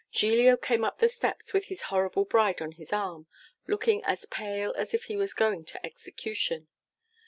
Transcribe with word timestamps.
Giglio 0.11 0.57
came 0.57 0.83
up 0.83 0.97
the 0.97 1.07
steps 1.07 1.53
with 1.53 1.65
his 1.65 1.83
horrible 1.93 2.25
bride 2.25 2.59
on 2.59 2.71
his 2.71 2.91
arm, 2.91 3.27
looking 3.67 4.03
as 4.03 4.25
pale 4.25 4.73
as 4.75 4.95
if 4.95 5.03
he 5.03 5.15
was 5.15 5.35
going 5.35 5.63
to 5.65 5.85
execution. 5.85 6.67